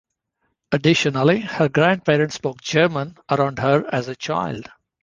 [0.71, 4.67] Additionally, her grandparents spoke German around her as a child.